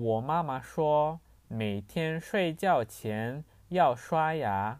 [0.00, 4.78] 我妈妈说每天睡觉前要刷牙。